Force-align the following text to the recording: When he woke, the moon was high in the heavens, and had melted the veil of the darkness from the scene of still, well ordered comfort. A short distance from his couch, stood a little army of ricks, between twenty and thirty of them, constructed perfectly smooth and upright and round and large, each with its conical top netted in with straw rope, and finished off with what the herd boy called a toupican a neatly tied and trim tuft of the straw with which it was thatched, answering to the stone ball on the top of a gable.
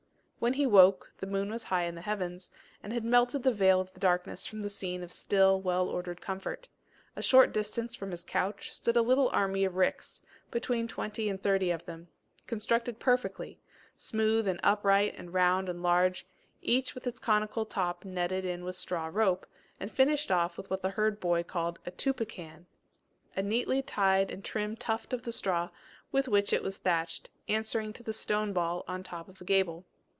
When 0.43 0.53
he 0.53 0.65
woke, 0.65 1.11
the 1.19 1.27
moon 1.27 1.51
was 1.51 1.65
high 1.65 1.83
in 1.83 1.93
the 1.93 2.01
heavens, 2.01 2.49
and 2.81 2.91
had 2.91 3.03
melted 3.03 3.43
the 3.43 3.53
veil 3.53 3.79
of 3.79 3.93
the 3.93 3.99
darkness 3.99 4.47
from 4.47 4.63
the 4.63 4.71
scene 4.71 5.03
of 5.03 5.13
still, 5.13 5.61
well 5.61 5.87
ordered 5.87 6.19
comfort. 6.19 6.67
A 7.15 7.21
short 7.21 7.53
distance 7.53 7.93
from 7.93 8.09
his 8.09 8.23
couch, 8.25 8.73
stood 8.73 8.97
a 8.97 9.03
little 9.03 9.29
army 9.29 9.65
of 9.65 9.75
ricks, 9.75 10.19
between 10.49 10.87
twenty 10.87 11.29
and 11.29 11.39
thirty 11.39 11.69
of 11.69 11.85
them, 11.85 12.07
constructed 12.47 12.97
perfectly 12.97 13.59
smooth 13.95 14.47
and 14.47 14.59
upright 14.63 15.13
and 15.15 15.31
round 15.31 15.69
and 15.69 15.83
large, 15.83 16.25
each 16.63 16.95
with 16.95 17.05
its 17.05 17.19
conical 17.19 17.63
top 17.63 18.03
netted 18.03 18.43
in 18.43 18.63
with 18.63 18.75
straw 18.75 19.05
rope, 19.13 19.45
and 19.79 19.91
finished 19.91 20.31
off 20.31 20.57
with 20.57 20.71
what 20.71 20.81
the 20.81 20.89
herd 20.89 21.19
boy 21.19 21.43
called 21.43 21.77
a 21.85 21.91
toupican 21.91 22.65
a 23.35 23.43
neatly 23.43 23.83
tied 23.83 24.31
and 24.31 24.43
trim 24.43 24.75
tuft 24.75 25.13
of 25.13 25.21
the 25.21 25.31
straw 25.31 25.69
with 26.11 26.27
which 26.27 26.51
it 26.51 26.63
was 26.63 26.77
thatched, 26.77 27.29
answering 27.47 27.93
to 27.93 28.01
the 28.01 28.11
stone 28.11 28.51
ball 28.51 28.83
on 28.87 29.01
the 29.03 29.07
top 29.07 29.29
of 29.29 29.39
a 29.39 29.43
gable. 29.43 29.85